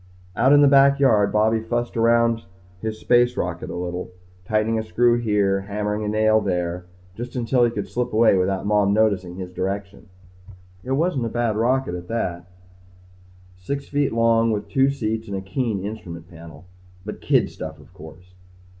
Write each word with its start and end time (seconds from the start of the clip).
Out 0.35 0.51
in 0.51 0.61
the 0.63 0.67
backyard, 0.67 1.31
Bobby 1.31 1.59
fussed 1.59 1.95
around 1.95 2.45
his 2.81 2.99
space 2.99 3.37
rocket 3.37 3.69
a 3.69 3.75
little: 3.75 4.09
tightening 4.45 4.79
a 4.79 4.83
screw 4.83 5.19
here 5.19 5.61
hammering 5.67 6.01
in 6.01 6.09
a 6.09 6.13
nail 6.17 6.41
there. 6.41 6.85
Just 7.13 7.35
until 7.35 7.63
he 7.65 7.69
could 7.69 7.87
slip 7.87 8.11
away 8.11 8.35
without 8.35 8.65
Mom 8.65 8.93
noticing 8.93 9.35
his 9.35 9.53
direction. 9.53 10.09
It 10.83 10.93
wasn't 10.93 11.27
a 11.27 11.29
bad 11.29 11.55
rocket 11.55 11.93
at 11.93 12.07
that, 12.07 12.33
he 12.33 12.41
thought. 12.45 12.49
Six 13.63 13.87
feet 13.89 14.11
long 14.11 14.49
with 14.49 14.67
two 14.69 14.89
seats 14.89 15.27
and 15.27 15.37
a 15.37 15.41
keen 15.41 15.83
instrument 15.85 16.27
panel. 16.27 16.65
But 17.05 17.21
kid 17.21 17.51
stuff 17.51 17.79
of 17.79 17.93
course. 17.93 18.33